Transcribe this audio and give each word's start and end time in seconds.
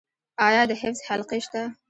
آیا 0.47 0.63
د 0.69 0.71
حفظ 0.81 0.99
حلقې 1.07 1.39
شته؟ 1.45 1.61